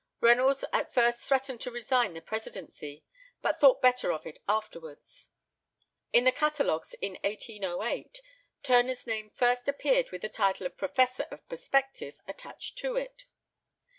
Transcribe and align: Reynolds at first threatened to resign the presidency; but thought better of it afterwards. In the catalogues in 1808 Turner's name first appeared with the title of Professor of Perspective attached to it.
Reynolds 0.19 0.65
at 0.73 0.91
first 0.91 1.23
threatened 1.27 1.61
to 1.61 1.69
resign 1.69 2.15
the 2.15 2.23
presidency; 2.23 3.05
but 3.43 3.59
thought 3.59 3.83
better 3.83 4.11
of 4.11 4.25
it 4.25 4.39
afterwards. 4.49 5.29
In 6.11 6.23
the 6.23 6.31
catalogues 6.31 6.95
in 7.03 7.19
1808 7.23 8.19
Turner's 8.63 9.05
name 9.05 9.29
first 9.29 9.67
appeared 9.67 10.09
with 10.09 10.23
the 10.23 10.27
title 10.29 10.65
of 10.65 10.75
Professor 10.75 11.27
of 11.29 11.47
Perspective 11.47 12.19
attached 12.27 12.79
to 12.79 12.95
it. 12.95 13.25